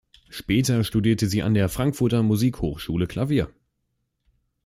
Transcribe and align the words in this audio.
Später 0.29 0.83
studierte 0.83 1.27
sie 1.27 1.43
an 1.43 1.53
der 1.53 1.69
Frankfurter 1.69 2.23
Musikhochschule 2.23 3.05
Klavier. 3.05 3.51